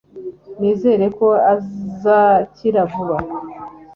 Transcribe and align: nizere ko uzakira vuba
nizere 0.59 1.05
ko 1.17 1.27
uzakira 1.53 2.81
vuba 2.91 3.17